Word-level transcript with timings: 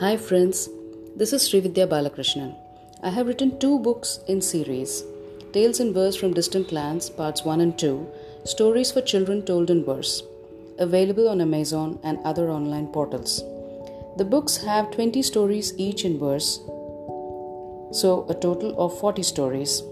Hi 0.00 0.14
friends, 0.18 0.68
this 1.16 1.32
is 1.32 1.44
Srividya 1.44 1.86
Balakrishnan. 1.88 2.54
I 3.02 3.08
have 3.08 3.26
written 3.26 3.58
two 3.58 3.78
books 3.78 4.20
in 4.28 4.42
series 4.42 5.02
Tales 5.54 5.80
in 5.80 5.94
Verse 5.94 6.14
from 6.14 6.34
Distant 6.34 6.70
Lands, 6.70 7.08
Parts 7.08 7.46
1 7.46 7.62
and 7.62 7.78
2, 7.78 8.06
Stories 8.44 8.92
for 8.92 9.00
Children 9.00 9.46
Told 9.46 9.70
in 9.70 9.86
Verse, 9.86 10.22
available 10.78 11.30
on 11.30 11.40
Amazon 11.40 11.98
and 12.02 12.18
other 12.24 12.50
online 12.50 12.88
portals. 12.88 13.42
The 14.18 14.26
books 14.26 14.58
have 14.58 14.90
20 14.90 15.22
stories 15.22 15.72
each 15.78 16.04
in 16.04 16.18
verse, 16.18 16.58
so 17.90 18.26
a 18.28 18.34
total 18.34 18.78
of 18.78 19.00
40 19.00 19.22
stories. 19.22 19.82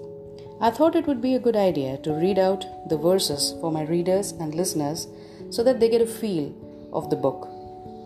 I 0.60 0.68
thought 0.68 0.96
it 0.96 1.06
would 1.06 1.22
be 1.22 1.34
a 1.34 1.46
good 1.48 1.56
idea 1.56 1.96
to 2.02 2.12
read 2.12 2.38
out 2.38 2.66
the 2.90 2.98
verses 2.98 3.54
for 3.58 3.72
my 3.72 3.84
readers 3.84 4.32
and 4.32 4.54
listeners 4.54 5.08
so 5.48 5.64
that 5.64 5.80
they 5.80 5.88
get 5.88 6.02
a 6.02 6.06
feel 6.06 6.54
of 6.92 7.08
the 7.08 7.16
book. 7.16 7.53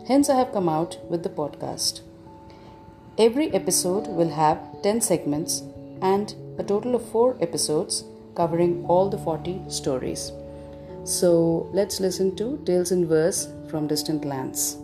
Hence, 0.09 0.31
I 0.31 0.37
have 0.37 0.53
come 0.53 0.71
out 0.71 0.97
with 1.11 1.23
the 1.23 1.29
podcast. 1.29 2.01
Every 3.19 3.53
episode 3.53 4.07
will 4.07 4.31
have 4.31 4.59
10 4.83 5.03
segments 5.03 5.63
and 6.01 6.35
a 6.57 6.65
total 6.65 6.95
of 6.95 7.07
4 7.11 7.37
episodes 7.43 8.05
covering 8.35 8.87
all 8.87 9.11
the 9.11 9.19
40 9.19 9.61
stories. 9.69 10.33
So, 11.05 11.69
let's 11.75 12.01
listen 12.01 12.35
to 12.37 12.57
Tales 12.65 12.91
in 12.91 13.07
Verse 13.07 13.49
from 13.69 13.87
Distant 13.87 14.25
Lands. 14.25 14.79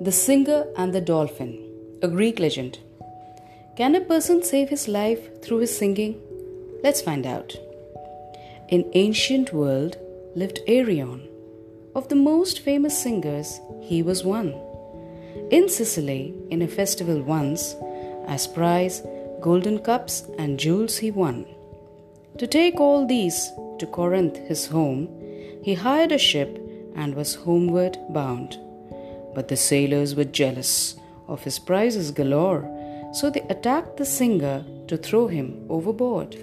The 0.00 0.10
Singer 0.10 0.64
and 0.78 0.94
the 0.94 1.02
Dolphin, 1.02 1.58
a 2.00 2.08
Greek 2.08 2.38
legend. 2.38 2.78
Can 3.80 3.94
a 3.94 4.00
person 4.02 4.42
save 4.42 4.68
his 4.68 4.88
life 4.88 5.40
through 5.40 5.60
his 5.60 5.74
singing? 5.74 6.20
Let's 6.82 7.00
find 7.00 7.24
out. 7.24 7.56
In 8.68 8.84
ancient 8.92 9.54
world 9.54 9.96
lived 10.34 10.60
Arion. 10.66 11.26
Of 11.94 12.10
the 12.10 12.14
most 12.14 12.60
famous 12.60 13.02
singers, 13.02 13.58
he 13.80 14.02
was 14.02 14.22
one. 14.22 14.52
In 15.50 15.70
Sicily, 15.70 16.34
in 16.50 16.60
a 16.60 16.68
festival 16.68 17.22
once, 17.22 17.74
as 18.26 18.46
prize, 18.46 19.00
golden 19.40 19.78
cups 19.78 20.24
and 20.36 20.60
jewels 20.60 20.98
he 20.98 21.10
won. 21.10 21.46
To 22.36 22.46
take 22.46 22.78
all 22.78 23.06
these 23.06 23.50
to 23.78 23.86
Corinth, 23.86 24.36
his 24.36 24.66
home, 24.66 25.08
he 25.62 25.72
hired 25.72 26.12
a 26.12 26.18
ship 26.18 26.60
and 26.94 27.14
was 27.14 27.34
homeward 27.34 27.96
bound. 28.10 28.58
But 29.34 29.48
the 29.48 29.56
sailors 29.56 30.14
were 30.14 30.24
jealous 30.24 30.96
of 31.28 31.44
his 31.44 31.58
prizes 31.58 32.10
galore, 32.10 32.76
so 33.12 33.30
they 33.30 33.42
attacked 33.48 33.96
the 33.96 34.04
singer 34.04 34.64
to 34.86 34.96
throw 34.96 35.26
him 35.26 35.66
overboard. 35.68 36.36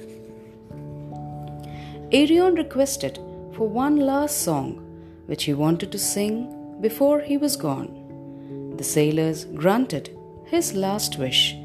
Arion 2.11 2.55
requested 2.55 3.17
for 3.53 3.67
one 3.67 3.97
last 3.97 4.43
song 4.43 4.83
which 5.25 5.43
he 5.43 5.53
wanted 5.53 5.91
to 5.91 5.99
sing 5.99 6.79
before 6.81 7.19
he 7.19 7.37
was 7.37 7.55
gone. 7.57 8.75
The 8.77 8.83
sailors 8.83 9.45
granted 9.45 10.09
his 10.45 10.73
last 10.73 11.17
wish. 11.17 11.55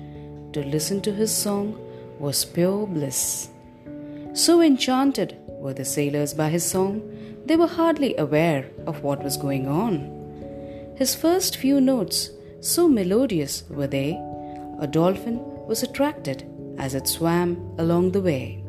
To 0.53 0.65
listen 0.65 1.01
to 1.03 1.13
his 1.13 1.35
song 1.35 1.79
was 2.19 2.45
pure 2.45 2.87
bliss. 2.87 3.49
So 4.35 4.61
enchanted 4.61 5.37
were 5.47 5.75
the 5.75 5.85
sailors 5.85 6.35
by 6.35 6.49
his 6.49 6.65
song, 6.65 7.03
they 7.47 7.57
were 7.57 7.69
hardly 7.69 8.17
aware 8.17 8.69
of 8.87 9.03
what 9.03 9.23
was 9.23 9.37
going 9.37 9.69
on. 9.69 10.95
His 10.97 11.15
first 11.15 11.57
few 11.57 11.81
notes, 11.81 12.31
so 12.61 12.89
melodious 12.89 13.65
were 13.69 13.87
they, 13.87 14.21
a 14.83 14.87
dolphin 14.89 15.39
was 15.69 15.85
attracted 15.85 16.45
as 16.77 16.97
it 16.97 17.07
swam 17.07 17.51
along 17.79 18.11
the 18.11 18.21
way. 18.21 18.65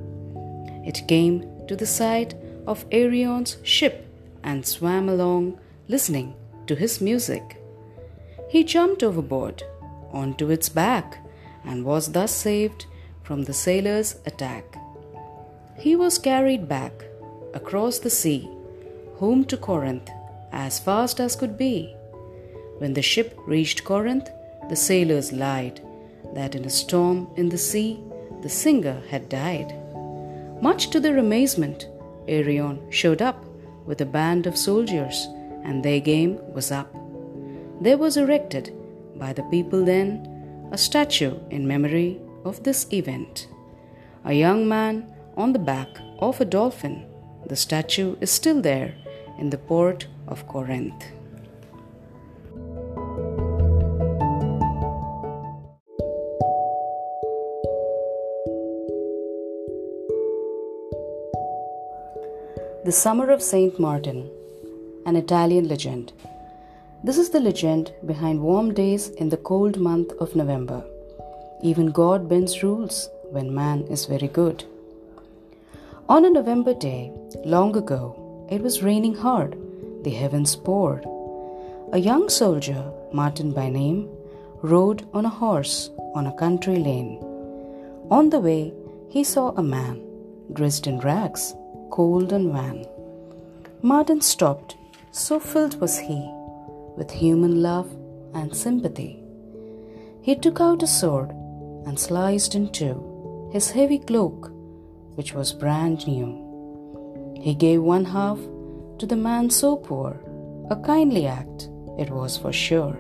It 0.85 1.07
came 1.07 1.35
to 1.68 1.75
the 1.75 1.88
side 1.88 2.35
of 2.68 2.88
Arion's 2.91 3.57
ship 3.63 4.07
and 4.44 4.63
swam 4.63 5.09
along, 5.09 5.59
listening 5.88 6.35
to 6.68 6.75
his 6.75 7.02
music. 7.02 7.57
He 8.47 8.63
jumped 8.63 9.02
overboard 9.02 9.63
onto 10.12 10.52
its 10.52 10.69
back 10.69 11.18
and 11.66 11.84
was 11.84 12.12
thus 12.12 12.31
saved 12.31 12.85
from 13.23 13.46
the 13.46 13.53
sailors' 13.53 14.18
attack. 14.28 14.78
He 15.79 15.96
was 15.96 16.19
carried 16.19 16.69
back 16.69 16.94
across 17.56 17.97
the 17.97 18.12
sea, 18.12 18.47
home 19.16 19.46
to 19.46 19.57
Corinth, 19.57 20.12
as 20.52 20.78
fast 20.78 21.19
as 21.19 21.35
could 21.35 21.57
be. 21.57 21.96
When 22.78 22.94
the 22.94 23.02
ship 23.02 23.35
reached 23.47 23.84
Corinth, 23.84 24.29
the 24.69 24.75
sailors 24.75 25.31
lied 25.31 25.81
that 26.33 26.55
in 26.55 26.66
a 26.66 26.69
storm 26.69 27.27
in 27.35 27.49
the 27.49 27.57
sea, 27.57 27.99
the 28.41 28.49
singer 28.49 29.01
had 29.09 29.29
died. 29.29 29.73
Much 30.61 30.89
to 30.89 30.99
their 30.99 31.17
amazement, 31.17 31.88
Arion 32.27 32.79
showed 32.89 33.21
up 33.21 33.45
with 33.85 34.01
a 34.01 34.05
band 34.05 34.47
of 34.47 34.57
soldiers, 34.57 35.27
and 35.63 35.83
their 35.83 35.99
game 35.99 36.39
was 36.53 36.72
up. 36.72 36.93
There 37.81 37.97
was 37.97 38.17
erected 38.17 38.73
by 39.16 39.33
the 39.33 39.43
people 39.43 39.83
then 39.85 40.29
a 40.72 40.77
statue 40.77 41.38
in 41.49 41.67
memory 41.67 42.19
of 42.45 42.63
this 42.63 42.88
event. 42.91 43.47
A 44.25 44.33
young 44.33 44.67
man 44.67 45.13
on 45.38 45.53
the 45.53 45.59
back 45.59 45.89
of 46.19 46.39
a 46.39 46.45
dolphin, 46.45 47.05
the 47.45 47.55
statue 47.55 48.16
is 48.22 48.31
still 48.31 48.61
there 48.61 48.95
in 49.38 49.49
the 49.49 49.57
port 49.57 50.07
of 50.27 50.47
Corinth. 50.47 51.03
The 62.85 62.91
Summer 62.91 63.29
of 63.29 63.41
Saint 63.41 63.79
Martin, 63.79 64.29
an 65.05 65.16
Italian 65.16 65.69
legend. 65.69 66.11
This 67.01 67.17
is 67.17 67.29
the 67.29 67.39
legend 67.39 67.94
behind 68.05 68.41
warm 68.41 68.73
days 68.73 69.07
in 69.07 69.29
the 69.29 69.38
cold 69.38 69.77
month 69.77 70.11
of 70.19 70.35
November. 70.35 70.83
Even 71.61 71.91
God 71.91 72.27
bends 72.27 72.61
rules 72.61 73.09
when 73.31 73.55
man 73.55 73.83
is 73.83 74.05
very 74.05 74.27
good. 74.27 74.66
On 76.09 76.25
a 76.25 76.29
November 76.29 76.73
day, 76.73 77.09
long 77.45 77.77
ago, 77.77 78.47
it 78.51 78.61
was 78.61 78.83
raining 78.83 79.16
hard, 79.16 79.57
the 80.03 80.11
heavens 80.11 80.53
poured. 80.53 81.05
A 81.93 81.99
young 81.99 82.27
soldier, 82.27 82.91
Martin 83.13 83.53
by 83.53 83.69
name, 83.69 84.09
rode 84.61 85.07
on 85.13 85.25
a 85.25 85.29
horse 85.29 85.89
on 86.16 86.27
a 86.27 86.35
country 86.35 86.75
lane. 86.75 87.17
On 88.11 88.29
the 88.29 88.41
way, 88.41 88.73
he 89.07 89.23
saw 89.23 89.51
a 89.51 89.63
man 89.63 90.05
dressed 90.51 90.85
in 90.85 90.99
rags 90.99 91.55
cold 91.95 92.33
and 92.33 92.49
wan. 92.51 92.77
Martin 93.83 94.19
stopped, 94.19 94.75
so 95.11 95.39
filled 95.39 95.75
was 95.79 95.95
he 95.99 96.19
with 96.97 97.11
human 97.11 97.61
love 97.61 97.89
and 98.33 98.55
sympathy. 98.55 99.11
He 100.23 100.35
took 100.35 100.59
out 100.59 100.81
a 100.81 100.87
sword 100.87 101.29
and 101.85 101.99
sliced 101.99 102.55
in 102.55 102.71
two 102.71 102.97
his 103.53 103.69
heavy 103.69 103.99
cloak, 103.99 104.49
which 105.17 105.33
was 105.35 105.59
brand 105.63 106.07
new. 106.07 106.29
He 107.45 107.53
gave 107.53 107.83
one 107.83 108.05
half 108.05 108.39
to 108.97 109.05
the 109.05 109.21
man 109.27 109.51
so 109.51 109.75
poor, 109.75 110.11
a 110.71 110.75
kindly 110.75 111.27
act 111.27 111.69
it 111.99 112.09
was 112.09 112.37
for 112.37 112.53
sure. 112.65 112.97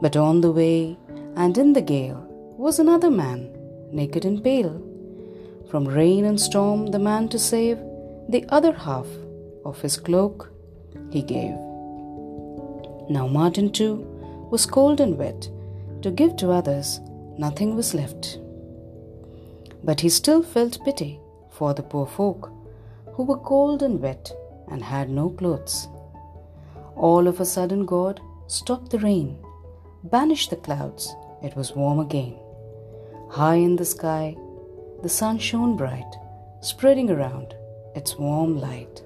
But 0.00 0.16
on 0.16 0.40
the 0.40 0.52
way 0.52 0.96
and 1.36 1.58
in 1.58 1.74
the 1.74 1.86
gale 1.94 2.24
was 2.56 2.78
another 2.78 3.10
man, 3.10 3.40
naked 3.92 4.24
and 4.24 4.42
pale 4.42 4.80
from 5.74 5.86
rain 5.86 6.24
and 6.26 6.40
storm 6.40 6.86
the 6.86 6.98
man 7.00 7.28
to 7.28 7.36
save, 7.36 7.78
the 8.28 8.44
other 8.50 8.72
half 8.72 9.08
of 9.64 9.80
his 9.80 9.96
cloak 9.96 10.52
he 11.10 11.20
gave. 11.20 11.56
Now 13.10 13.26
Martin 13.26 13.72
too 13.72 13.96
was 14.52 14.66
cold 14.66 15.00
and 15.00 15.18
wet, 15.18 15.48
to 16.02 16.12
give 16.12 16.36
to 16.36 16.52
others 16.52 17.00
nothing 17.36 17.74
was 17.74 17.92
left. 17.92 18.38
But 19.82 19.98
he 19.98 20.08
still 20.10 20.44
felt 20.44 20.78
pity 20.84 21.18
for 21.50 21.74
the 21.74 21.82
poor 21.82 22.06
folk 22.06 22.52
who 23.14 23.24
were 23.24 23.38
cold 23.38 23.82
and 23.82 24.00
wet 24.00 24.32
and 24.70 24.80
had 24.80 25.10
no 25.10 25.30
clothes. 25.30 25.88
All 26.94 27.26
of 27.26 27.40
a 27.40 27.44
sudden, 27.44 27.84
God 27.84 28.20
stopped 28.46 28.90
the 28.92 29.00
rain, 29.00 29.36
banished 30.04 30.50
the 30.50 30.56
clouds, 30.68 31.12
it 31.42 31.56
was 31.56 31.74
warm 31.74 31.98
again. 31.98 32.38
High 33.28 33.56
in 33.56 33.74
the 33.74 33.84
sky, 33.84 34.36
the 35.04 35.10
sun 35.10 35.36
shone 35.38 35.76
bright, 35.76 36.16
spreading 36.60 37.10
around 37.10 37.54
its 37.94 38.16
warm 38.16 38.58
light. 38.58 39.02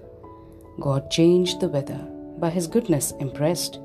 God 0.78 1.10
changed 1.10 1.58
the 1.58 1.68
weather, 1.68 1.98
by 2.38 2.50
his 2.50 2.68
goodness 2.68 3.12
impressed, 3.18 3.80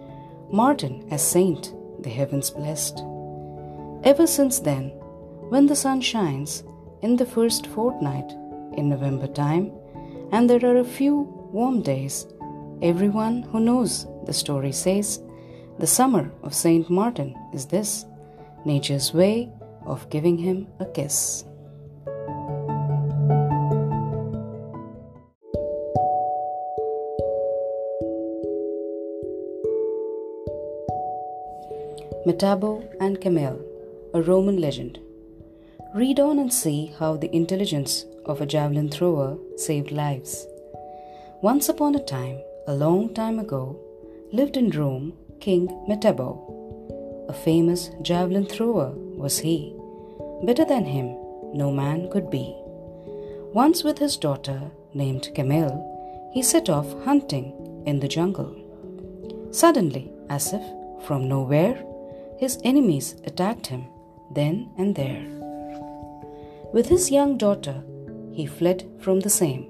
Martin 0.52 1.08
as 1.10 1.28
saint, 1.28 1.74
the 2.02 2.12
heavens 2.12 2.52
blessed. 2.52 3.00
Ever 4.04 4.28
since 4.28 4.60
then, 4.60 4.90
when 5.50 5.66
the 5.66 5.76
sun 5.76 6.02
shines 6.02 6.64
in 7.02 7.16
the 7.16 7.26
first 7.26 7.66
fortnight 7.66 8.32
in 8.78 8.90
November 8.90 9.26
time, 9.26 9.72
and 10.32 10.48
there 10.48 10.64
are 10.70 10.78
a 10.78 10.96
few 11.00 11.22
warm 11.52 11.82
days, 11.82 12.28
everyone 12.84 13.42
who 13.42 13.60
knows 13.60 14.06
the 14.28 14.34
story 14.34 14.72
says, 14.72 15.20
the 15.80 15.88
summer 15.88 16.32
of 16.44 16.54
Saint 16.54 16.92
Martin 16.92 17.34
is 17.54 17.66
this, 17.66 18.06
nature's 18.66 19.16
way 19.16 19.52
of 19.88 20.08
giving 20.12 20.38
him 20.38 20.68
a 20.80 20.86
kiss. 20.86 21.46
Metabo 32.26 32.88
and 33.02 33.20
Camille, 33.20 33.60
a 34.14 34.22
Roman 34.22 34.62
legend. 34.62 34.98
Read 35.94 36.22
on 36.22 36.40
and 36.40 36.54
see 36.54 36.94
how 36.98 37.18
the 37.18 37.36
intelligence 37.36 38.06
of 38.26 38.40
a 38.40 38.46
javelin 38.46 38.90
thrower 38.90 39.38
saved 39.58 39.92
lives. 39.92 40.48
Once 41.42 41.68
upon 41.68 41.96
a 41.96 42.04
time, 42.06 42.40
a 42.68 42.74
long 42.74 43.14
time 43.14 43.40
ago, 43.40 43.78
lived 44.32 44.56
in 44.56 44.70
Rome 44.70 45.12
King 45.42 45.68
Metabo. 45.90 46.30
A 47.28 47.34
famous 47.34 47.90
javelin 48.02 48.46
thrower 48.46 48.94
was 48.96 49.40
he. 49.40 49.76
Better 50.44 50.64
than 50.64 50.86
him, 50.86 51.18
no 51.54 51.72
man 51.72 52.10
could 52.10 52.30
be. 52.30 52.56
Once 53.52 53.84
with 53.84 53.98
his 53.98 54.16
daughter, 54.16 54.72
named 54.94 55.30
Camille, 55.36 56.32
he 56.34 56.42
set 56.42 56.70
off 56.70 57.04
hunting 57.04 57.84
in 57.86 58.00
the 58.00 58.08
jungle. 58.08 58.56
Suddenly, 59.52 60.14
as 60.30 60.54
if 60.54 60.64
from 61.06 61.28
nowhere, 61.28 61.84
his 62.44 62.60
enemies 62.66 63.16
attacked 63.24 63.68
him 63.68 63.84
then 64.38 64.70
and 64.78 64.96
there. 64.96 65.24
With 66.74 66.88
his 66.88 67.10
young 67.10 67.38
daughter, 67.38 67.84
he 68.34 68.46
fled 68.46 68.80
from 69.00 69.20
the 69.22 69.30
same, 69.30 69.64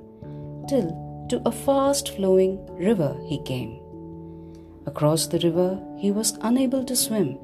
till 0.68 0.88
to 1.30 1.42
a 1.46 1.52
fast 1.52 2.16
flowing 2.16 2.54
river 2.90 3.12
he 3.28 3.38
came. 3.44 3.80
Across 4.88 5.28
the 5.28 5.40
river, 5.40 5.70
he 5.98 6.12
was 6.12 6.38
unable 6.42 6.84
to 6.86 6.96
swim, 6.96 7.38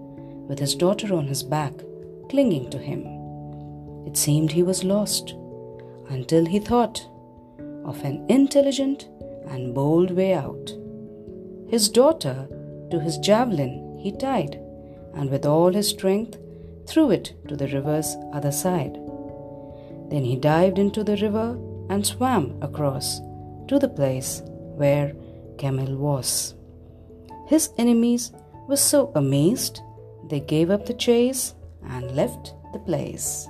with 0.47 0.59
his 0.59 0.75
daughter 0.75 1.13
on 1.13 1.27
his 1.27 1.43
back, 1.43 1.73
clinging 2.29 2.69
to 2.71 2.79
him. 2.79 3.01
It 4.07 4.17
seemed 4.17 4.51
he 4.51 4.63
was 4.63 4.83
lost, 4.83 5.35
until 6.09 6.45
he 6.45 6.59
thought 6.59 7.05
of 7.85 8.03
an 8.03 8.25
intelligent 8.29 9.09
and 9.47 9.75
bold 9.75 10.11
way 10.11 10.33
out. 10.33 10.73
His 11.67 11.87
daughter 11.89 12.47
to 12.89 12.99
his 12.99 13.19
javelin 13.19 13.99
he 14.01 14.11
tied, 14.11 14.59
and 15.13 15.29
with 15.29 15.45
all 15.45 15.73
his 15.73 15.89
strength 15.89 16.38
threw 16.88 17.11
it 17.11 17.33
to 17.47 17.56
the 17.56 17.67
river's 17.67 18.15
other 18.33 18.51
side. 18.51 18.94
Then 20.09 20.23
he 20.23 20.35
dived 20.35 20.79
into 20.79 21.03
the 21.03 21.17
river 21.17 21.57
and 21.89 22.06
swam 22.06 22.57
across 22.61 23.19
to 23.67 23.77
the 23.79 23.89
place 23.89 24.41
where 24.45 25.13
Camille 25.57 25.97
was. 25.97 26.56
His 27.47 27.69
enemies 27.77 28.31
were 28.67 28.77
so 28.77 29.11
amazed 29.15 29.81
they 30.29 30.39
gave 30.39 30.69
up 30.69 30.85
the 30.85 30.94
chase 30.94 31.56
and 31.83 32.15
left 32.15 32.53
the 32.73 32.79
place. 32.79 33.47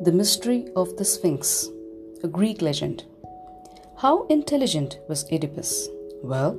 The 0.00 0.10
Mystery 0.10 0.66
of 0.74 0.96
the 0.96 1.04
Sphinx, 1.04 1.70
a 2.24 2.28
Greek 2.28 2.60
legend. 2.60 3.04
How 3.96 4.26
intelligent 4.26 4.98
was 5.08 5.24
Oedipus? 5.30 5.88
Well, 6.20 6.58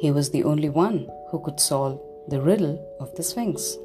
he 0.00 0.10
was 0.10 0.30
the 0.30 0.44
only 0.44 0.68
one 0.68 1.08
who 1.30 1.40
could 1.40 1.58
solve 1.58 1.98
the 2.28 2.42
riddle 2.42 2.78
of 3.00 3.14
the 3.14 3.22
Sphinx. 3.22 3.78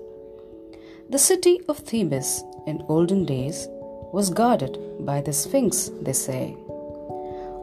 The 1.10 1.18
city 1.18 1.62
of 1.70 1.78
Thebes 1.78 2.44
in 2.68 2.84
olden 2.90 3.24
days 3.24 3.70
was 4.12 4.30
guarded 4.30 4.78
by 5.06 5.22
the 5.22 5.32
Sphinx, 5.32 5.92
they 6.02 6.14
say. 6.14 6.58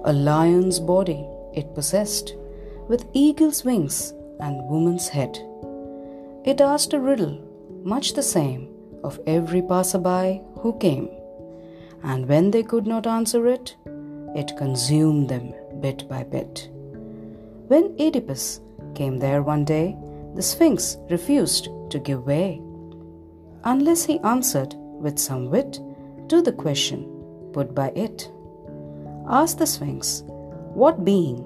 A 0.07 0.15
lion's 0.15 0.81
body 0.81 1.29
it 1.53 1.75
possessed, 1.75 2.35
with 2.89 3.05
eagle's 3.13 3.63
wings 3.63 4.15
and 4.41 4.67
woman's 4.71 5.09
head. 5.09 5.39
It 6.47 6.63
asked 6.63 6.95
a 6.95 6.99
riddle, 6.99 7.39
much 7.85 8.15
the 8.15 8.23
same, 8.23 8.73
of 9.05 9.21
every 9.27 9.61
passerby 9.61 10.41
who 10.61 10.79
came 10.79 11.11
and 12.03 12.29
when 12.29 12.51
they 12.51 12.63
could 12.63 12.87
not 12.87 13.07
answer 13.07 13.47
it, 13.47 13.77
it 14.35 14.57
consumed 14.57 15.29
them 15.29 15.55
bit 15.81 16.09
by 16.09 16.23
bit. 16.23 16.69
When 17.69 17.95
Oedipus 17.99 18.61
came 18.95 19.19
there 19.19 19.43
one 19.43 19.65
day, 19.65 19.97
the 20.35 20.43
Sphinx 20.43 20.97
refused 21.11 21.69
to 21.91 21.99
give 21.99 22.27
way, 22.27 22.61
unless 23.65 24.05
he 24.05 24.21
answered 24.21 24.75
with 24.77 25.19
some 25.19 25.51
wit 25.51 25.81
to 26.29 26.43
the 26.43 26.53
question 26.53 27.13
put 27.53 27.75
by 27.75 27.89
it. 27.91 28.31
Asked 29.29 29.59
the 29.59 29.67
Sphinx, 29.67 30.23
What 30.75 31.05
being 31.05 31.45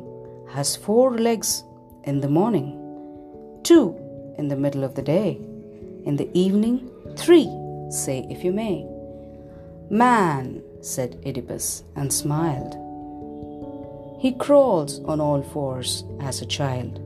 has 0.51 0.77
four 0.77 1.17
legs 1.17 1.63
in 2.05 2.21
the 2.21 2.29
morning, 2.29 2.77
two 3.63 3.97
in 4.37 4.49
the 4.49 4.57
middle 4.57 4.85
of 4.85 4.95
the 4.95 5.03
day, 5.03 5.39
in 6.05 6.17
the 6.17 6.29
evening, 6.35 6.91
three, 7.17 7.49
say 7.91 8.27
if 8.29 8.43
you 8.43 8.53
may? 8.53 8.85
Man, 9.93 10.63
said 10.81 11.21
Oedipus, 11.27 11.83
and 11.97 12.13
smiled. 12.13 12.77
He 14.21 14.31
crawls 14.31 15.01
on 15.01 15.21
all 15.21 15.43
fours 15.43 16.05
as 16.21 16.41
a 16.41 16.47
child, 16.47 17.01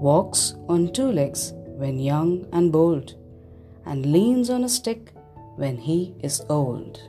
walks 0.00 0.56
on 0.68 0.92
two 0.92 1.12
legs 1.12 1.52
when 1.76 2.00
young 2.00 2.44
and 2.52 2.72
bold, 2.72 3.14
and 3.86 4.04
leans 4.04 4.50
on 4.50 4.64
a 4.64 4.68
stick 4.68 5.12
when 5.54 5.76
he 5.76 6.16
is 6.18 6.42
old. 6.48 7.00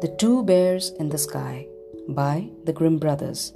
The 0.00 0.14
Two 0.16 0.42
Bears 0.44 0.92
in 0.92 1.10
the 1.10 1.18
Sky 1.18 1.66
by 2.08 2.48
the 2.64 2.72
Grimm 2.72 2.96
Brothers 2.96 3.52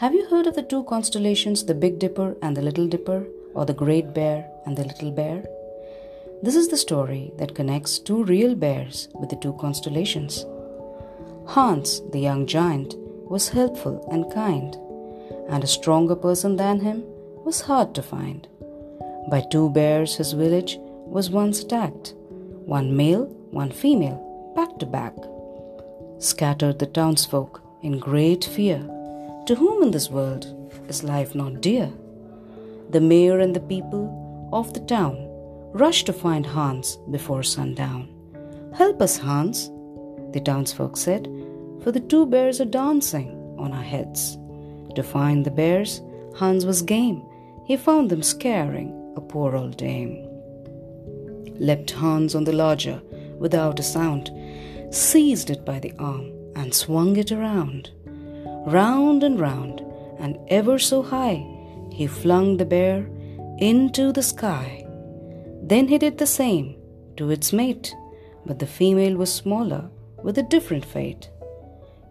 have 0.00 0.14
you 0.14 0.26
heard 0.30 0.46
of 0.46 0.54
the 0.54 0.62
two 0.62 0.82
constellations, 0.84 1.66
the 1.66 1.74
Big 1.74 1.98
Dipper 1.98 2.34
and 2.40 2.56
the 2.56 2.62
Little 2.62 2.86
Dipper, 2.86 3.26
or 3.52 3.66
the 3.66 3.74
Great 3.74 4.14
Bear 4.14 4.50
and 4.64 4.74
the 4.74 4.84
Little 4.84 5.10
Bear? 5.10 5.44
This 6.42 6.56
is 6.56 6.68
the 6.68 6.78
story 6.78 7.32
that 7.36 7.54
connects 7.54 7.98
two 7.98 8.24
real 8.24 8.54
bears 8.54 9.10
with 9.12 9.28
the 9.28 9.36
two 9.36 9.52
constellations. 9.60 10.46
Hans, 11.48 12.00
the 12.12 12.18
young 12.18 12.46
giant, 12.46 12.94
was 13.28 13.50
helpful 13.50 14.08
and 14.10 14.32
kind, 14.32 14.74
and 15.50 15.62
a 15.62 15.66
stronger 15.66 16.16
person 16.16 16.56
than 16.56 16.80
him 16.80 17.02
was 17.44 17.60
hard 17.60 17.94
to 17.94 18.02
find. 18.02 18.48
By 19.30 19.42
two 19.50 19.68
bears, 19.68 20.16
his 20.16 20.32
village 20.32 20.78
was 20.78 21.28
once 21.28 21.60
attacked 21.60 22.14
one 22.64 22.96
male, 22.96 23.26
one 23.50 23.70
female, 23.70 24.52
back 24.56 24.78
to 24.78 24.86
back. 24.86 25.14
Scattered 26.20 26.78
the 26.78 26.86
townsfolk 26.86 27.60
in 27.82 27.98
great 27.98 28.46
fear 28.46 28.80
to 29.50 29.56
whom 29.56 29.82
in 29.82 29.90
this 29.90 30.08
world 30.08 30.46
is 30.88 31.02
life 31.02 31.34
not 31.34 31.60
dear? 31.60 31.92
The 32.90 33.00
mayor 33.00 33.40
and 33.40 33.52
the 33.52 33.66
people 33.74 34.48
of 34.52 34.72
the 34.72 34.86
town 34.86 35.26
rushed 35.72 36.06
to 36.06 36.12
find 36.12 36.46
Hans 36.46 36.98
before 37.10 37.42
sundown. 37.42 38.08
Help 38.76 39.02
us, 39.02 39.18
Hans, 39.18 39.68
the 40.32 40.40
townsfolk 40.40 40.96
said, 40.96 41.24
for 41.82 41.90
the 41.90 41.98
two 41.98 42.26
bears 42.26 42.60
are 42.60 42.64
dancing 42.64 43.56
on 43.58 43.72
our 43.72 43.82
heads. 43.82 44.38
To 44.94 45.02
find 45.02 45.44
the 45.44 45.50
bears, 45.50 46.00
Hans 46.36 46.64
was 46.64 46.80
game. 46.80 47.20
He 47.66 47.76
found 47.76 48.08
them 48.08 48.22
scaring 48.22 49.14
a 49.16 49.20
poor 49.20 49.56
old 49.56 49.76
dame. 49.76 50.28
Leapt 51.58 51.90
Hans 51.90 52.36
on 52.36 52.44
the 52.44 52.52
lodger 52.52 53.02
without 53.40 53.80
a 53.80 53.82
sound, 53.82 54.30
seized 54.94 55.50
it 55.50 55.64
by 55.64 55.80
the 55.80 55.92
arm, 55.98 56.30
and 56.54 56.72
swung 56.72 57.16
it 57.16 57.32
around. 57.32 57.90
Round 58.66 59.22
and 59.22 59.40
round, 59.40 59.82
and 60.18 60.38
ever 60.48 60.78
so 60.78 61.02
high, 61.02 61.46
he 61.90 62.06
flung 62.06 62.56
the 62.56 62.64
bear 62.64 63.08
into 63.58 64.12
the 64.12 64.22
sky. 64.22 64.86
Then 65.62 65.88
he 65.88 65.98
did 65.98 66.18
the 66.18 66.26
same 66.26 66.76
to 67.16 67.30
its 67.30 67.52
mate, 67.52 67.94
but 68.44 68.58
the 68.58 68.66
female 68.66 69.16
was 69.16 69.32
smaller 69.32 69.88
with 70.22 70.38
a 70.38 70.42
different 70.42 70.84
fate. 70.84 71.30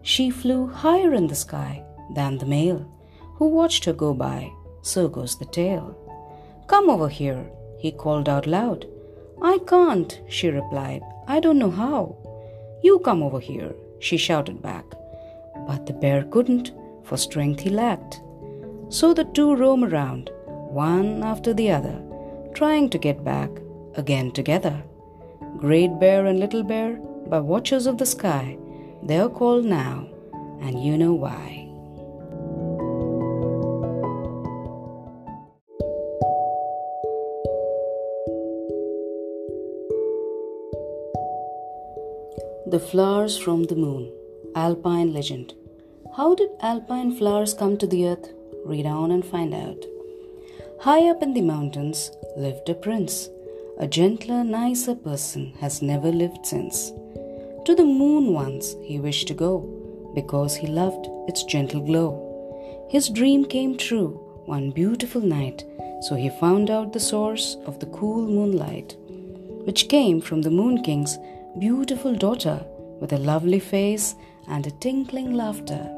She 0.02 0.30
flew 0.30 0.66
higher 0.66 1.12
in 1.14 1.26
the 1.26 1.34
sky 1.34 1.84
than 2.14 2.38
the 2.38 2.46
male, 2.46 2.86
who 3.36 3.48
watched 3.48 3.84
her 3.84 3.92
go 3.92 4.14
by. 4.14 4.50
So 4.82 5.08
goes 5.08 5.38
the 5.38 5.44
tale. 5.44 5.96
Come 6.66 6.88
over 6.88 7.08
here, 7.08 7.50
he 7.78 7.92
called 7.92 8.28
out 8.28 8.46
loud. 8.46 8.86
I 9.42 9.58
can't, 9.66 10.20
she 10.28 10.48
replied. 10.48 11.02
I 11.26 11.40
don't 11.40 11.58
know 11.58 11.70
how. 11.70 12.16
You 12.82 12.98
come 13.00 13.22
over 13.22 13.40
here, 13.40 13.74
she 13.98 14.16
shouted 14.16 14.62
back 14.62 14.84
but 15.70 15.86
the 15.86 15.92
bear 15.92 16.24
couldn't, 16.24 16.72
for 17.04 17.16
strength 17.16 17.60
he 17.60 17.70
lacked. 17.70 18.20
So 18.88 19.14
the 19.14 19.22
two 19.22 19.54
roam 19.54 19.84
around, 19.84 20.28
one 20.46 21.22
after 21.22 21.54
the 21.54 21.70
other, 21.70 22.02
trying 22.54 22.90
to 22.90 22.98
get 22.98 23.22
back 23.22 23.50
again 23.94 24.32
together. 24.32 24.82
Great 25.58 26.00
Bear 26.00 26.26
and 26.26 26.40
Little 26.40 26.64
Bear, 26.64 26.94
by 27.28 27.38
watchers 27.38 27.86
of 27.86 27.98
the 27.98 28.06
sky, 28.06 28.58
they 29.04 29.20
are 29.20 29.28
called 29.28 29.64
now, 29.64 30.08
and 30.60 30.82
you 30.84 30.98
know 30.98 31.14
why. 31.14 31.68
The 42.66 42.80
Flowers 42.90 43.38
from 43.38 43.64
the 43.64 43.76
Moon 43.76 44.12
Alpine 44.56 45.12
Legend 45.12 45.54
how 46.16 46.34
did 46.34 46.50
alpine 46.60 47.12
flowers 47.12 47.54
come 47.54 47.76
to 47.78 47.86
the 47.86 48.08
earth? 48.08 48.32
Read 48.64 48.84
on 48.84 49.12
and 49.12 49.24
find 49.24 49.54
out. 49.54 49.84
High 50.80 51.08
up 51.08 51.22
in 51.22 51.34
the 51.34 51.40
mountains 51.40 52.10
lived 52.36 52.68
a 52.68 52.74
prince. 52.74 53.28
A 53.78 53.86
gentler, 53.86 54.42
nicer 54.42 54.96
person 54.96 55.52
has 55.60 55.82
never 55.82 56.10
lived 56.10 56.44
since. 56.44 56.90
To 57.64 57.76
the 57.76 57.84
moon 57.84 58.32
once 58.32 58.74
he 58.82 58.98
wished 58.98 59.28
to 59.28 59.34
go 59.34 60.12
because 60.14 60.56
he 60.56 60.66
loved 60.66 61.06
its 61.28 61.44
gentle 61.44 61.80
glow. 61.80 62.88
His 62.90 63.08
dream 63.08 63.44
came 63.44 63.76
true 63.76 64.20
one 64.46 64.72
beautiful 64.72 65.20
night, 65.20 65.64
so 66.02 66.16
he 66.16 66.28
found 66.28 66.70
out 66.70 66.92
the 66.92 66.98
source 66.98 67.56
of 67.66 67.78
the 67.78 67.86
cool 67.86 68.26
moonlight, 68.26 68.96
which 69.64 69.88
came 69.88 70.20
from 70.20 70.42
the 70.42 70.50
Moon 70.50 70.82
King's 70.82 71.18
beautiful 71.60 72.16
daughter 72.16 72.64
with 73.00 73.12
a 73.12 73.18
lovely 73.18 73.60
face 73.60 74.16
and 74.48 74.66
a 74.66 74.72
tinkling 74.72 75.34
laughter. 75.34 75.88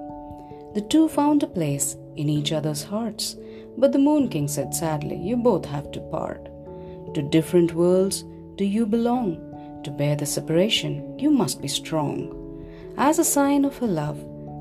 The 0.74 0.80
two 0.80 1.08
found 1.08 1.42
a 1.42 1.46
place 1.46 1.96
in 2.16 2.28
each 2.28 2.52
other's 2.52 2.82
hearts, 2.82 3.36
but 3.76 3.92
the 3.92 3.98
Moon 3.98 4.28
King 4.28 4.48
said 4.48 4.74
sadly, 4.74 5.16
You 5.16 5.36
both 5.36 5.64
have 5.66 5.90
to 5.92 6.00
part. 6.00 6.48
To 7.14 7.22
different 7.22 7.74
worlds 7.74 8.24
do 8.56 8.64
you 8.64 8.86
belong. 8.86 9.80
To 9.84 9.90
bear 9.90 10.16
the 10.16 10.26
separation, 10.26 11.18
you 11.18 11.30
must 11.30 11.60
be 11.60 11.68
strong. 11.68 12.38
As 12.96 13.18
a 13.18 13.24
sign 13.24 13.64
of 13.64 13.76
her 13.78 13.86
love, 13.86 14.18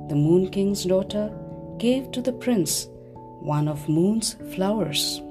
the 0.10 0.16
Moon 0.16 0.50
King's 0.50 0.84
daughter 0.84 1.32
gave 1.78 2.12
to 2.12 2.22
the 2.22 2.34
prince 2.34 2.88
one 3.40 3.68
of 3.68 3.90
Moon's 3.90 4.36
flowers, 4.54 5.22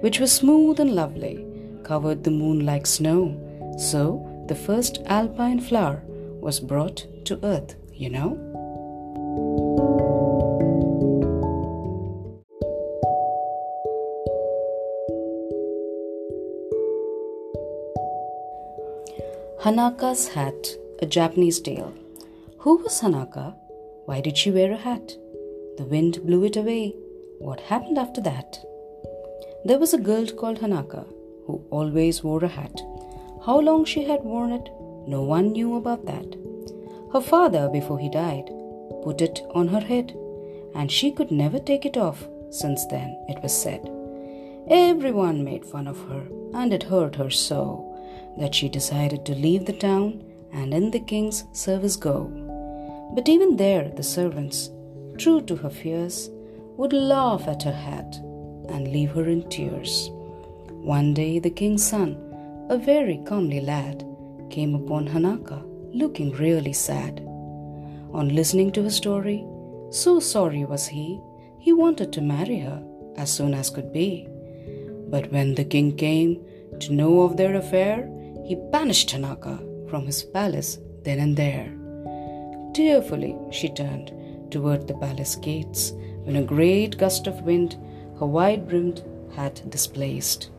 which 0.00 0.18
was 0.18 0.32
smooth 0.32 0.80
and 0.80 0.94
lovely, 0.94 1.44
covered 1.84 2.24
the 2.24 2.30
moon 2.30 2.64
like 2.64 2.86
snow. 2.86 3.36
So 3.78 4.44
the 4.48 4.54
first 4.54 4.98
alpine 5.06 5.60
flower 5.60 6.02
was 6.40 6.58
brought 6.58 7.06
to 7.26 7.38
earth, 7.44 7.76
you 7.92 8.10
know? 8.10 8.49
Hanaka's 19.62 20.28
hat, 20.28 20.68
a 21.02 21.06
Japanese 21.06 21.60
tale. 21.60 21.92
Who 22.60 22.76
was 22.76 23.02
Hanaka? 23.02 23.54
Why 24.06 24.22
did 24.22 24.38
she 24.38 24.50
wear 24.50 24.72
a 24.72 24.76
hat? 24.76 25.14
The 25.76 25.84
wind 25.84 26.24
blew 26.24 26.44
it 26.44 26.56
away. 26.56 26.94
What 27.40 27.60
happened 27.60 27.98
after 27.98 28.22
that? 28.22 28.58
There 29.66 29.78
was 29.78 29.92
a 29.92 29.98
girl 29.98 30.24
called 30.28 30.60
Hanaka 30.60 31.04
who 31.46 31.62
always 31.68 32.24
wore 32.24 32.42
a 32.42 32.48
hat. 32.48 32.80
How 33.44 33.60
long 33.60 33.84
she 33.84 34.02
had 34.04 34.24
worn 34.24 34.52
it, 34.52 34.66
no 35.06 35.20
one 35.20 35.52
knew 35.52 35.76
about 35.76 36.06
that. 36.06 36.36
Her 37.12 37.20
father, 37.20 37.68
before 37.68 37.98
he 37.98 38.08
died, 38.08 38.50
put 39.02 39.20
it 39.20 39.42
on 39.50 39.68
her 39.68 39.80
head, 39.80 40.16
and 40.74 40.90
she 40.90 41.12
could 41.12 41.30
never 41.30 41.58
take 41.58 41.84
it 41.84 41.98
off 41.98 42.26
since 42.48 42.86
then, 42.86 43.14
it 43.28 43.42
was 43.42 43.52
said. 43.52 43.86
Everyone 44.70 45.44
made 45.44 45.66
fun 45.66 45.86
of 45.86 46.00
her, 46.08 46.22
and 46.54 46.72
it 46.72 46.84
hurt 46.84 47.16
her 47.16 47.28
so 47.28 47.89
that 48.38 48.54
she 48.54 48.68
decided 48.68 49.24
to 49.26 49.34
leave 49.34 49.66
the 49.66 49.72
town 49.72 50.24
and 50.52 50.72
in 50.72 50.90
the 50.90 51.00
king's 51.00 51.44
service 51.52 51.96
go. 51.96 52.24
But 53.14 53.28
even 53.28 53.56
there, 53.56 53.88
the 53.88 54.02
servants, 54.02 54.70
true 55.18 55.40
to 55.42 55.56
her 55.56 55.70
fears, 55.70 56.30
would 56.76 56.92
laugh 56.92 57.46
at 57.48 57.62
her 57.64 57.72
hat 57.72 58.16
and 58.68 58.88
leave 58.88 59.10
her 59.12 59.28
in 59.28 59.48
tears. 59.48 60.10
One 60.70 61.12
day, 61.12 61.38
the 61.38 61.50
king's 61.50 61.86
son 61.86 62.16
a 62.70 62.78
very 62.78 63.18
comely 63.26 63.60
lad, 63.60 64.06
came 64.48 64.76
upon 64.76 65.08
Hanaka 65.08 65.60
looking 65.92 66.30
really 66.30 66.72
sad. 66.72 67.18
On 68.12 68.28
listening 68.28 68.70
to 68.72 68.84
her 68.84 68.90
story, 68.90 69.44
so 69.90 70.20
sorry 70.20 70.64
was 70.64 70.86
he, 70.86 71.20
he 71.58 71.72
wanted 71.72 72.12
to 72.12 72.20
marry 72.20 72.60
her 72.60 72.80
as 73.16 73.32
soon 73.32 73.54
as 73.54 73.70
could 73.70 73.92
be. 73.92 74.28
But 75.08 75.32
when 75.32 75.56
the 75.56 75.64
king 75.64 75.96
came 75.96 76.44
to 76.80 76.92
know 76.92 77.22
of 77.22 77.36
their 77.36 77.56
affair, 77.56 78.08
he 78.44 78.56
banished 78.72 79.10
Hanaka 79.10 79.58
from 79.88 80.06
his 80.06 80.22
palace 80.22 80.78
then 81.04 81.18
and 81.18 81.36
there. 81.36 81.72
Tearfully 82.74 83.36
she 83.50 83.68
turned 83.68 84.12
toward 84.50 84.86
the 84.86 84.94
palace 84.94 85.36
gates 85.36 85.92
when 86.24 86.36
a 86.36 86.42
great 86.42 86.98
gust 86.98 87.26
of 87.26 87.42
wind 87.42 87.76
her 88.18 88.26
wide 88.26 88.68
brimmed 88.68 89.02
hat 89.34 89.62
displaced. 89.68 90.50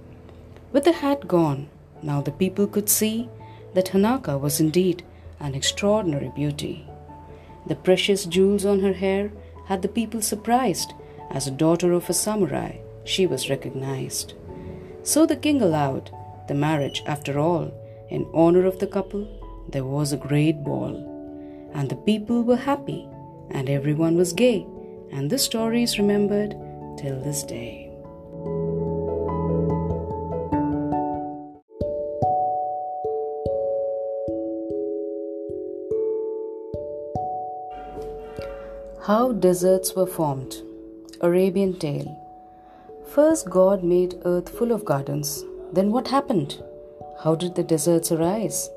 With 0.71 0.83
the 0.83 0.93
hat 0.93 1.27
gone, 1.27 1.69
now 2.01 2.21
the 2.21 2.31
people 2.31 2.67
could 2.67 2.89
see 2.89 3.29
that 3.73 3.87
Hanaka 3.87 4.39
was 4.39 4.59
indeed 4.59 5.03
an 5.39 5.55
extraordinary 5.55 6.31
beauty. 6.35 6.87
The 7.67 7.75
precious 7.75 8.25
jewels 8.25 8.65
on 8.65 8.79
her 8.79 8.93
hair 8.93 9.31
had 9.67 9.81
the 9.81 9.87
people 9.87 10.21
surprised. 10.21 10.93
As 11.29 11.47
a 11.47 11.51
daughter 11.51 11.93
of 11.93 12.09
a 12.09 12.13
samurai, 12.13 12.77
she 13.03 13.27
was 13.27 13.49
recognized. 13.49 14.33
So 15.03 15.25
the 15.25 15.35
king 15.35 15.61
allowed 15.61 16.11
the 16.47 16.53
marriage 16.53 17.03
after 17.05 17.39
all. 17.39 17.71
In 18.09 18.27
honor 18.33 18.65
of 18.65 18.79
the 18.79 18.87
couple, 18.87 19.27
there 19.69 19.85
was 19.85 20.11
a 20.11 20.17
great 20.17 20.63
ball. 20.63 20.95
And 21.73 21.89
the 21.89 21.95
people 21.95 22.43
were 22.43 22.57
happy, 22.57 23.07
and 23.49 23.69
everyone 23.69 24.15
was 24.15 24.33
gay, 24.33 24.65
and 25.11 25.29
the 25.29 25.39
story 25.39 25.83
is 25.83 25.97
remembered 25.97 26.55
till 26.97 27.19
this 27.21 27.43
day. 27.43 27.87
How 39.07 39.31
deserts 39.31 39.95
were 39.95 40.05
formed. 40.05 40.61
Arabian 41.21 41.79
tale. 41.79 42.20
First, 43.13 43.49
God 43.49 43.83
made 43.83 44.21
earth 44.23 44.47
full 44.47 44.71
of 44.71 44.85
gardens. 44.85 45.43
Then, 45.73 45.91
what 45.91 46.07
happened? 46.07 46.63
How 47.21 47.35
did 47.35 47.55
the 47.55 47.63
deserts 47.63 48.09
arise? 48.09 48.69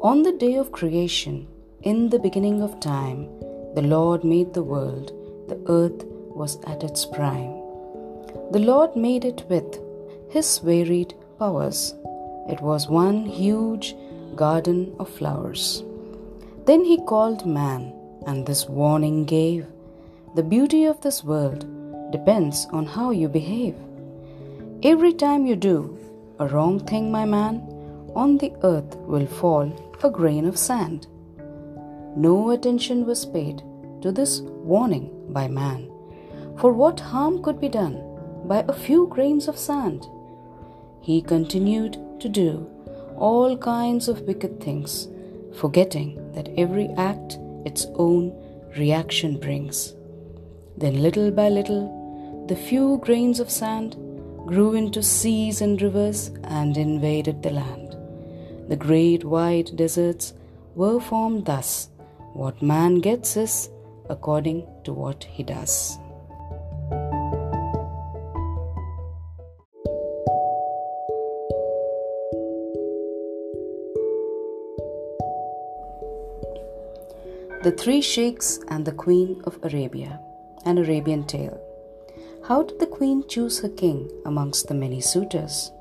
On 0.00 0.22
the 0.22 0.32
day 0.32 0.54
of 0.54 0.72
creation, 0.72 1.46
in 1.82 2.08
the 2.08 2.18
beginning 2.18 2.62
of 2.62 2.80
time, 2.80 3.28
the 3.74 3.82
Lord 3.82 4.24
made 4.24 4.54
the 4.54 4.62
world. 4.62 5.12
The 5.48 5.60
earth 5.68 6.06
was 6.40 6.58
at 6.66 6.82
its 6.82 7.04
prime. 7.04 7.52
The 8.52 8.64
Lord 8.70 8.96
made 8.96 9.26
it 9.26 9.44
with 9.50 9.80
His 10.30 10.58
varied 10.60 11.12
powers. 11.38 11.94
It 12.48 12.62
was 12.62 12.88
one 12.88 13.26
huge 13.26 13.94
garden 14.34 14.96
of 14.98 15.10
flowers. 15.10 15.84
Then 16.64 16.84
He 16.84 16.96
called 17.04 17.44
man 17.44 17.92
and 18.26 18.46
this 18.46 18.66
warning 18.66 19.26
gave 19.26 19.66
the 20.34 20.42
beauty 20.42 20.86
of 20.86 21.02
this 21.02 21.22
world 21.22 21.66
depends 22.16 22.66
on 22.72 22.86
how 22.86 23.10
you 23.10 23.28
behave. 23.28 23.76
Every 24.82 25.12
time 25.12 25.46
you 25.46 25.56
do 25.56 25.78
a 26.38 26.46
wrong 26.48 26.78
thing, 26.80 27.10
my 27.10 27.24
man, 27.24 27.56
on 28.14 28.38
the 28.38 28.52
earth 28.62 28.96
will 29.12 29.26
fall 29.26 29.66
a 30.02 30.10
grain 30.10 30.46
of 30.46 30.58
sand. 30.58 31.06
No 32.16 32.50
attention 32.50 33.06
was 33.06 33.26
paid 33.26 33.62
to 34.02 34.12
this 34.12 34.40
warning 34.72 35.06
by 35.30 35.48
man, 35.48 35.90
for 36.60 36.72
what 36.72 37.00
harm 37.00 37.42
could 37.42 37.60
be 37.60 37.68
done 37.68 37.96
by 38.44 38.64
a 38.68 38.72
few 38.72 39.06
grains 39.08 39.48
of 39.48 39.58
sand? 39.58 40.06
He 41.00 41.20
continued 41.22 41.98
to 42.20 42.28
do 42.28 42.50
all 43.16 43.56
kinds 43.56 44.08
of 44.08 44.22
wicked 44.22 44.60
things, 44.60 45.08
forgetting 45.60 46.08
that 46.34 46.50
every 46.56 46.88
act 46.96 47.38
its 47.64 47.86
own 47.94 48.32
reaction 48.78 49.38
brings. 49.38 49.94
Then, 50.76 51.02
little 51.02 51.30
by 51.30 51.48
little, 51.48 51.84
the 52.48 52.54
few 52.54 52.98
grains 52.98 53.40
of 53.40 53.50
sand 53.50 53.96
grew 54.46 54.74
into 54.74 55.02
seas 55.02 55.60
and 55.60 55.82
rivers 55.82 56.30
and 56.44 56.76
invaded 56.76 57.42
the 57.42 57.50
land. 57.50 57.96
The 58.68 58.76
great 58.76 59.24
wide 59.24 59.74
deserts 59.74 60.32
were 60.76 61.00
formed 61.00 61.46
thus. 61.46 61.88
What 62.34 62.62
man 62.62 63.00
gets 63.00 63.36
is 63.36 63.68
according 64.08 64.64
to 64.84 64.92
what 64.92 65.24
he 65.24 65.42
does. 65.42 65.98
The 77.64 77.74
Three 77.76 78.00
Sheikhs 78.00 78.60
and 78.68 78.84
the 78.84 78.92
Queen 78.92 79.42
of 79.42 79.58
Arabia, 79.64 80.20
an 80.64 80.78
Arabian 80.78 81.24
tale. 81.24 81.65
How 82.48 82.62
did 82.62 82.78
the 82.78 82.86
queen 82.86 83.24
choose 83.26 83.58
her 83.58 83.68
king 83.68 84.08
amongst 84.24 84.68
the 84.68 84.74
many 84.74 85.00
suitors? 85.00 85.72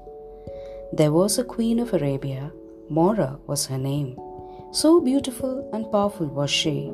There 0.91 1.11
was 1.11 1.37
a 1.37 1.43
queen 1.43 1.77
of 1.77 1.93
Arabia, 1.93 2.51
Mora 2.89 3.37
was 3.45 3.67
her 3.67 3.77
name. 3.77 4.19
So 4.71 4.99
beautiful 4.99 5.69
and 5.73 5.91
powerful 5.91 6.25
was 6.25 6.49
she, 6.49 6.91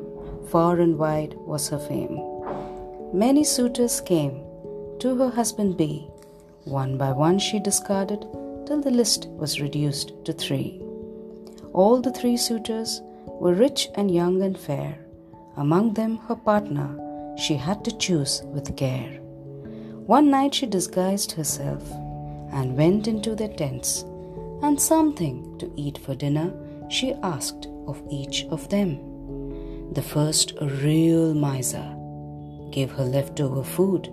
far 0.50 0.78
and 0.80 0.98
wide 0.98 1.32
was 1.46 1.70
her 1.70 1.78
fame. 1.78 2.20
Many 3.14 3.44
suitors 3.44 4.02
came 4.02 4.44
to 4.98 5.16
her 5.16 5.30
husband 5.30 5.78
be. 5.78 6.06
One 6.64 6.98
by 6.98 7.12
one 7.12 7.38
she 7.38 7.58
discarded 7.58 8.26
till 8.66 8.82
the 8.82 8.90
list 8.90 9.26
was 9.30 9.62
reduced 9.62 10.12
to 10.26 10.34
three. 10.34 10.82
All 11.72 12.02
the 12.02 12.12
three 12.12 12.36
suitors 12.36 13.00
were 13.26 13.54
rich 13.54 13.88
and 13.94 14.10
young 14.10 14.42
and 14.42 14.58
fair. 14.58 14.98
Among 15.56 15.94
them, 15.94 16.18
her 16.28 16.36
partner 16.36 16.90
she 17.38 17.54
had 17.54 17.82
to 17.86 17.96
choose 17.96 18.42
with 18.44 18.76
care. 18.76 19.21
One 20.06 20.30
night 20.30 20.54
she 20.54 20.66
disguised 20.66 21.32
herself 21.32 21.82
and 22.52 22.76
went 22.76 23.06
into 23.06 23.36
their 23.36 23.48
tents, 23.48 24.02
and 24.60 24.80
something 24.80 25.56
to 25.58 25.72
eat 25.76 25.96
for 25.98 26.14
dinner 26.14 26.52
she 26.90 27.14
asked 27.22 27.68
of 27.86 28.02
each 28.10 28.44
of 28.46 28.68
them. 28.68 29.92
The 29.92 30.02
first, 30.02 30.54
a 30.60 30.66
real 30.66 31.34
miser, 31.34 31.96
gave 32.70 32.90
her 32.92 33.04
leftover 33.04 33.62
food. 33.62 34.12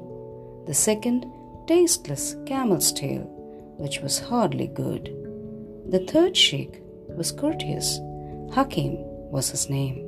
The 0.67 0.73
second, 0.73 1.25
tasteless 1.65 2.35
camel's 2.45 2.91
tail, 2.91 3.21
which 3.77 4.01
was 4.01 4.19
hardly 4.19 4.67
good. 4.67 5.15
The 5.89 6.05
third 6.05 6.37
sheikh 6.37 6.81
was 7.07 7.31
courteous. 7.31 7.99
Hakim 8.53 8.97
was 9.31 9.49
his 9.49 9.69
name. 9.69 10.05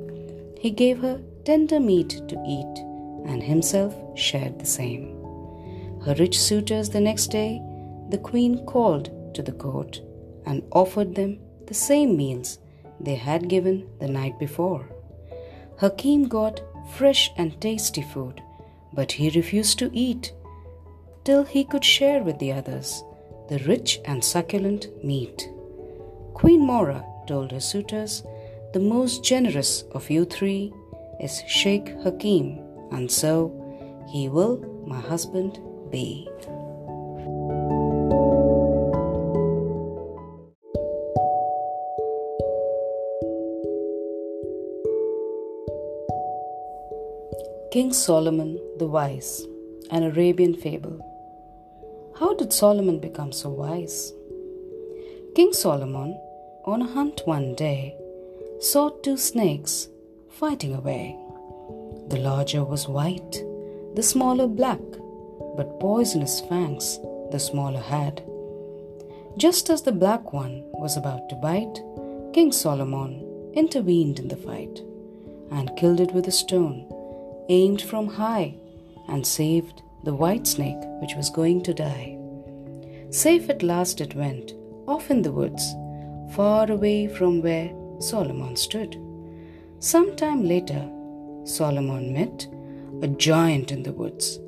He 0.60 0.70
gave 0.70 0.98
her 1.00 1.20
tender 1.44 1.80
meat 1.80 2.20
to 2.28 2.36
eat, 2.46 2.78
and 3.26 3.42
himself 3.42 3.94
shared 4.16 4.60
the 4.60 4.66
same. 4.66 5.21
Her 6.04 6.14
rich 6.14 6.40
suitors 6.40 6.90
the 6.90 7.00
next 7.00 7.28
day, 7.28 7.62
the 8.08 8.18
queen 8.18 8.64
called 8.66 9.10
to 9.34 9.42
the 9.42 9.52
court 9.52 10.00
and 10.44 10.62
offered 10.72 11.14
them 11.14 11.38
the 11.66 11.74
same 11.74 12.16
meals 12.16 12.58
they 12.98 13.14
had 13.14 13.48
given 13.48 13.88
the 14.00 14.08
night 14.08 14.38
before. 14.38 14.88
Hakim 15.78 16.26
got 16.28 16.60
fresh 16.96 17.30
and 17.36 17.60
tasty 17.60 18.02
food, 18.02 18.42
but 18.92 19.12
he 19.12 19.30
refused 19.30 19.78
to 19.78 19.90
eat 19.92 20.32
till 21.24 21.44
he 21.44 21.64
could 21.64 21.84
share 21.84 22.22
with 22.22 22.38
the 22.40 22.52
others 22.52 23.04
the 23.48 23.58
rich 23.60 24.00
and 24.04 24.24
succulent 24.24 24.88
meat. 25.04 25.48
Queen 26.34 26.66
Mora 26.66 27.04
told 27.28 27.52
her 27.52 27.60
suitors, 27.60 28.24
The 28.72 28.80
most 28.80 29.22
generous 29.22 29.82
of 29.92 30.10
you 30.10 30.24
three 30.24 30.72
is 31.20 31.42
Sheikh 31.46 31.88
Hakim, 32.02 32.58
and 32.90 33.10
so 33.10 33.52
he 34.10 34.28
will 34.28 34.58
my 34.86 34.98
husband 34.98 35.60
be. 35.92 36.28
King 47.70 47.92
Solomon 47.92 48.58
the 48.78 48.86
Wise, 48.86 49.46
an 49.90 50.02
Arabian 50.02 50.54
fable. 50.54 50.98
How 52.18 52.34
did 52.34 52.52
Solomon 52.52 52.98
become 52.98 53.32
so 53.32 53.48
wise? 53.48 54.12
King 55.34 55.52
Solomon, 55.52 56.18
on 56.66 56.82
a 56.82 56.86
hunt 56.86 57.22
one 57.24 57.54
day, 57.54 57.96
saw 58.60 58.90
two 58.90 59.16
snakes 59.16 59.88
fighting 60.28 60.74
away. 60.74 61.16
The 62.08 62.18
larger 62.18 62.62
was 62.62 62.88
white, 62.88 63.42
the 63.94 64.02
smaller 64.02 64.46
black, 64.46 64.80
but 65.56 65.80
poisonous 65.80 66.40
fangs 66.40 66.98
the 67.30 67.38
smaller 67.38 67.80
had. 67.80 68.22
Just 69.36 69.70
as 69.70 69.82
the 69.82 69.92
black 69.92 70.32
one 70.32 70.62
was 70.72 70.96
about 70.96 71.28
to 71.28 71.36
bite, 71.36 71.80
King 72.32 72.52
Solomon 72.52 73.52
intervened 73.54 74.18
in 74.18 74.28
the 74.28 74.36
fight 74.36 74.80
and 75.50 75.76
killed 75.76 76.00
it 76.00 76.12
with 76.12 76.28
a 76.28 76.32
stone 76.32 76.88
aimed 77.48 77.82
from 77.82 78.06
high 78.06 78.54
and 79.08 79.26
saved 79.26 79.82
the 80.04 80.14
white 80.14 80.46
snake 80.46 80.82
which 81.00 81.14
was 81.14 81.30
going 81.30 81.62
to 81.62 81.74
die. 81.74 82.18
Safe 83.10 83.48
at 83.50 83.62
last 83.62 84.00
it 84.00 84.14
went 84.14 84.54
off 84.86 85.10
in 85.10 85.22
the 85.22 85.32
woods, 85.32 85.74
far 86.34 86.70
away 86.70 87.06
from 87.06 87.42
where 87.42 87.70
Solomon 88.00 88.56
stood. 88.56 88.96
Some 89.80 90.16
time 90.16 90.44
later, 90.44 90.88
Solomon 91.44 92.12
met 92.12 92.46
a 93.02 93.08
giant 93.08 93.72
in 93.72 93.82
the 93.82 93.92
woods. 93.92 94.38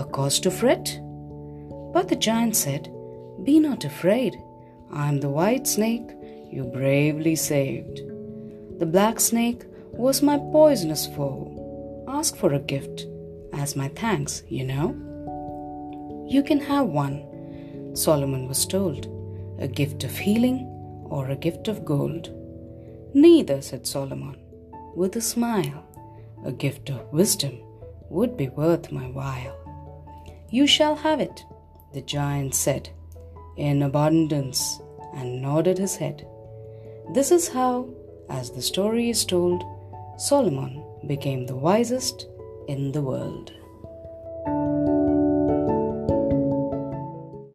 A 0.00 0.04
cause 0.04 0.40
to 0.40 0.50
fret? 0.50 0.98
But 1.92 2.08
the 2.08 2.16
giant 2.16 2.56
said, 2.56 2.90
Be 3.44 3.60
not 3.60 3.84
afraid. 3.84 4.34
I 4.90 5.10
am 5.10 5.20
the 5.20 5.28
white 5.28 5.66
snake 5.66 6.08
you 6.50 6.64
bravely 6.64 7.36
saved. 7.36 8.00
The 8.78 8.86
black 8.86 9.20
snake 9.20 9.66
was 9.92 10.22
my 10.22 10.38
poisonous 10.38 11.06
foe. 11.06 12.06
Ask 12.08 12.34
for 12.34 12.54
a 12.54 12.58
gift 12.58 13.04
as 13.52 13.76
my 13.76 13.88
thanks, 13.88 14.42
you 14.48 14.64
know. 14.64 14.96
You 16.26 16.42
can 16.44 16.60
have 16.60 16.86
one, 16.86 17.92
Solomon 17.94 18.48
was 18.48 18.64
told 18.64 19.06
a 19.58 19.68
gift 19.68 20.02
of 20.04 20.16
healing 20.16 20.60
or 21.10 21.28
a 21.28 21.36
gift 21.36 21.68
of 21.68 21.84
gold? 21.84 22.30
Neither, 23.12 23.60
said 23.60 23.86
Solomon, 23.86 24.38
with 24.96 25.14
a 25.16 25.20
smile. 25.20 25.84
A 26.46 26.52
gift 26.52 26.88
of 26.88 27.12
wisdom 27.12 27.60
would 28.08 28.38
be 28.38 28.48
worth 28.48 28.90
my 28.90 29.04
while. 29.10 29.59
You 30.50 30.66
shall 30.66 30.96
have 30.96 31.20
it, 31.20 31.44
the 31.92 32.02
giant 32.02 32.54
said, 32.54 32.90
in 33.56 33.82
abundance, 33.82 34.80
and 35.14 35.40
nodded 35.40 35.78
his 35.78 35.96
head. 35.96 36.26
This 37.14 37.30
is 37.30 37.48
how, 37.48 37.88
as 38.28 38.50
the 38.50 38.62
story 38.62 39.10
is 39.10 39.24
told, 39.24 39.62
Solomon 40.16 40.84
became 41.06 41.46
the 41.46 41.56
wisest 41.56 42.26
in 42.68 42.92
the 42.92 43.02
world. 43.02 43.52